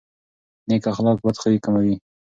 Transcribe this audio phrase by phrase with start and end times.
[0.67, 1.95] نیک اخلاق بدخويي کموي.